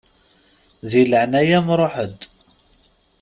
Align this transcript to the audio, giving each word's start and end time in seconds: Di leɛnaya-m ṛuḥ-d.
Di 0.91 1.03
leɛnaya-m 1.11 1.67
ṛuḥ-d. 1.81 2.19